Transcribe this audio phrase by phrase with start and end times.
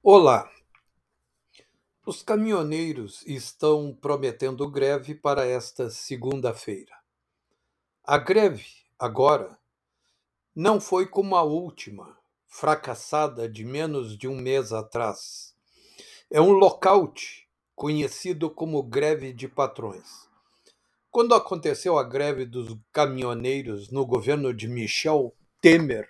[0.00, 0.48] Olá,
[2.06, 6.92] os caminhoneiros estão prometendo greve para esta segunda-feira.
[8.04, 8.64] A greve,
[8.96, 9.58] agora,
[10.54, 12.16] não foi como a última,
[12.46, 15.52] fracassada de menos de um mês atrás.
[16.30, 20.28] É um lockout conhecido como greve de patrões.
[21.10, 26.08] Quando aconteceu a greve dos caminhoneiros no governo de Michel Temer,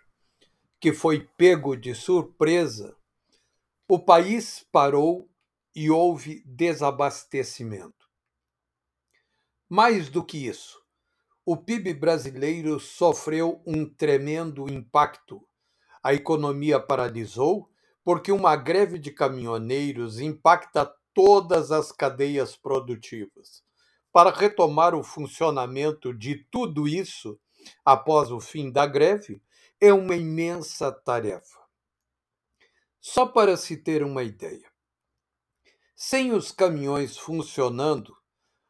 [0.79, 2.97] que foi pego de surpresa
[3.91, 5.31] o país parou
[5.75, 8.07] e houve desabastecimento.
[9.67, 10.79] Mais do que isso,
[11.45, 15.43] o PIB brasileiro sofreu um tremendo impacto.
[16.03, 17.71] A economia paralisou
[18.05, 23.63] porque uma greve de caminhoneiros impacta todas as cadeias produtivas.
[24.13, 27.41] Para retomar o funcionamento de tudo isso
[27.83, 29.43] após o fim da greve
[29.81, 31.57] é uma imensa tarefa.
[33.11, 34.70] Só para se ter uma ideia.
[35.97, 38.14] Sem os caminhões funcionando,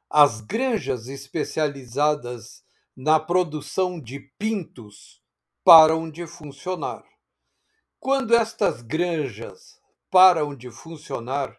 [0.09, 2.63] as granjas especializadas
[2.97, 5.21] na produção de pintos
[5.65, 7.05] param de funcionar.
[7.99, 11.59] Quando estas granjas param de funcionar,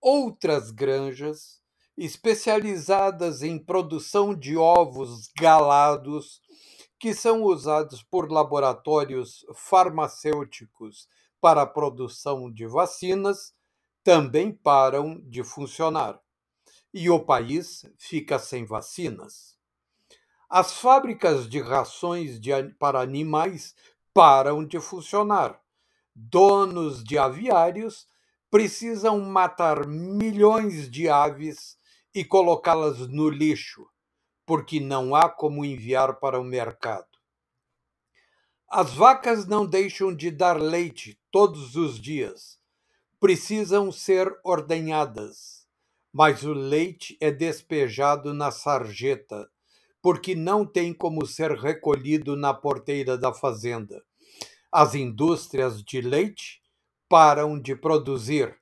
[0.00, 1.62] outras granjas
[1.96, 6.40] especializadas em produção de ovos galados,
[6.98, 11.06] que são usados por laboratórios farmacêuticos
[11.42, 13.52] para a produção de vacinas
[14.04, 16.20] também param de funcionar
[16.94, 19.56] e o país fica sem vacinas.
[20.48, 23.74] As fábricas de rações de, para animais
[24.14, 25.60] param de funcionar.
[26.14, 28.06] Donos de aviários
[28.48, 31.76] precisam matar milhões de aves
[32.14, 33.88] e colocá-las no lixo,
[34.46, 37.11] porque não há como enviar para o mercado.
[38.74, 42.58] As vacas não deixam de dar leite todos os dias.
[43.20, 45.66] Precisam ser ordenhadas,
[46.10, 49.46] mas o leite é despejado na sarjeta,
[50.00, 54.02] porque não tem como ser recolhido na porteira da fazenda.
[54.72, 56.62] As indústrias de leite
[57.10, 58.58] param de produzir.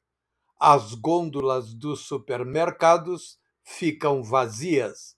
[0.59, 5.17] As gôndolas dos supermercados ficam vazias.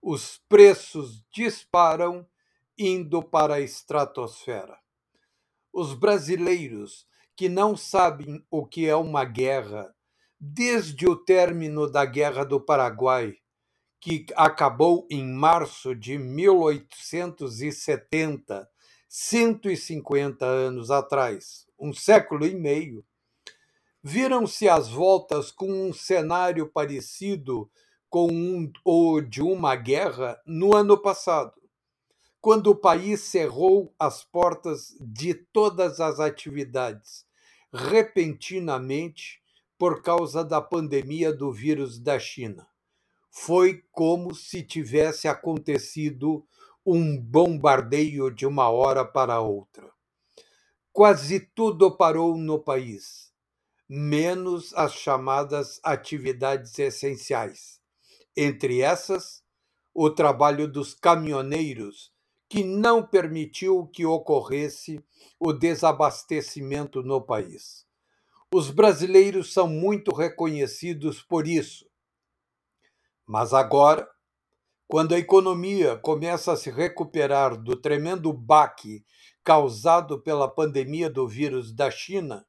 [0.00, 2.24] Os preços disparam
[2.82, 4.78] indo para a estratosfera.
[5.70, 9.94] Os brasileiros que não sabem o que é uma guerra,
[10.38, 13.36] desde o término da Guerra do Paraguai,
[14.00, 18.66] que acabou em março de 1870,
[19.06, 23.04] 150 anos atrás, um século e meio,
[24.02, 27.70] viram-se às voltas com um cenário parecido
[28.08, 31.59] com o de uma guerra no ano passado
[32.40, 37.26] quando o país cerrou as portas de todas as atividades,
[37.72, 39.40] repentinamente,
[39.78, 42.66] por causa da pandemia do vírus da China.
[43.30, 46.44] Foi como se tivesse acontecido
[46.84, 49.90] um bombardeio de uma hora para outra.
[50.92, 53.32] Quase tudo parou no país,
[53.88, 57.80] menos as chamadas atividades essenciais.
[58.36, 59.42] Entre essas,
[59.94, 62.12] o trabalho dos caminhoneiros
[62.50, 65.00] que não permitiu que ocorresse
[65.38, 67.86] o desabastecimento no país.
[68.52, 71.88] Os brasileiros são muito reconhecidos por isso.
[73.24, 74.10] Mas agora,
[74.88, 79.04] quando a economia começa a se recuperar do tremendo baque
[79.44, 82.44] causado pela pandemia do vírus da China,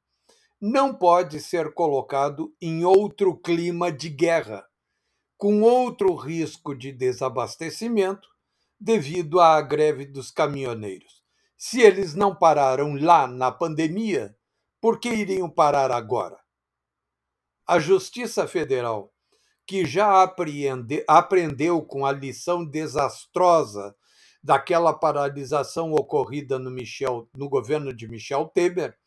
[0.60, 4.66] não pode ser colocado em outro clima de guerra,
[5.38, 8.31] com outro risco de desabastecimento
[8.82, 11.22] devido à greve dos caminhoneiros.
[11.56, 14.36] Se eles não pararam lá na pandemia,
[14.82, 16.40] por que iriam parar agora?
[17.68, 19.14] A Justiça Federal,
[19.68, 23.96] que já apreende, aprendeu com a lição desastrosa
[24.44, 28.98] daquela paralisação ocorrida no, Michel, no governo de Michel Temer,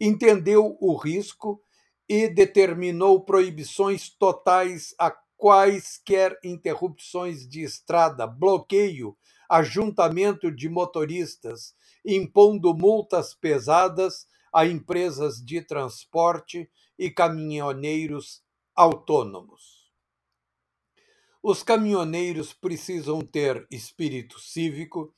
[0.00, 1.62] entendeu o risco
[2.08, 9.16] e determinou proibições totais a quaisquer interrupções de estrada, bloqueio,
[9.48, 18.42] ajuntamento de motoristas, impondo multas pesadas a empresas de transporte e caminhoneiros
[18.76, 19.90] autônomos.
[21.42, 25.10] Os caminhoneiros precisam ter espírito cívico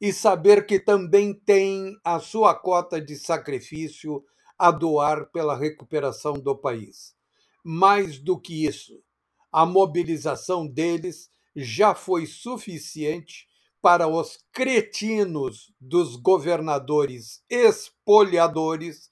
[0.00, 4.24] e saber que também têm a sua cota de sacrifício
[4.56, 7.16] a doar pela recuperação do país.
[7.64, 9.02] Mais do que isso,
[9.54, 13.46] a mobilização deles já foi suficiente
[13.80, 19.08] para os cretinos dos governadores espoliadores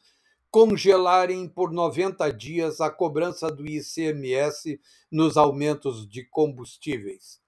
[0.51, 4.81] congelarem por 90 dias a cobrança do ICMS
[5.13, 7.41] nos aumentos de combustíveis.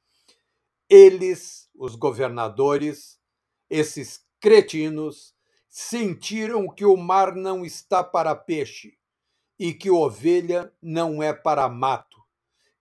[0.88, 3.18] Eles, os governadores,
[3.68, 5.34] esses cretinos,
[5.68, 8.96] sentiram que o mar não está para peixe
[9.58, 12.23] e que ovelha não é para mato,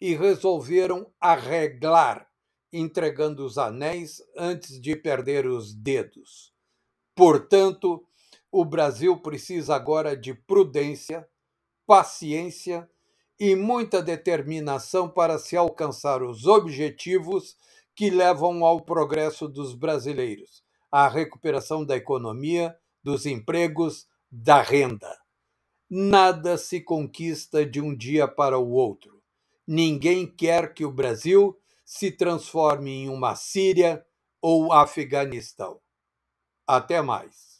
[0.03, 2.27] e resolveram arreglar,
[2.73, 6.51] entregando os anéis antes de perder os dedos.
[7.15, 8.05] Portanto,
[8.51, 11.25] o Brasil precisa agora de prudência,
[11.87, 12.85] paciência
[13.39, 17.55] e muita determinação para se alcançar os objetivos
[17.95, 25.17] que levam ao progresso dos brasileiros, à recuperação da economia, dos empregos, da renda.
[25.89, 29.12] Nada se conquista de um dia para o outro.
[29.67, 34.05] Ninguém quer que o Brasil se transforme em uma Síria
[34.41, 35.79] ou Afeganistão.
[36.67, 37.52] Até mais.